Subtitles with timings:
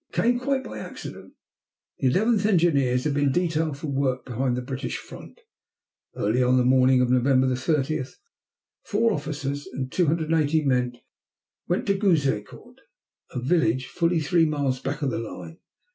[0.09, 1.33] It came quite by accident.
[1.99, 5.39] The 11th Engineers had been detailed for work behind the British front.
[6.15, 8.05] Early on the morning of November 30
[8.83, 10.93] four officers and 280 men
[11.67, 12.79] went to Gouzeaucourt,
[13.29, 15.59] a village fully three miles back of the line.